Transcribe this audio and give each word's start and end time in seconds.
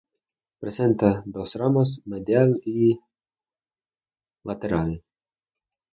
Presenta 0.59 1.21
dos 1.27 1.53
ramas, 1.53 2.01
"medial" 2.07 2.59
y 2.65 2.99
"lateral". 4.43 5.03